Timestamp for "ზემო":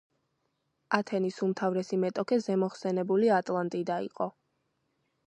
2.45-2.71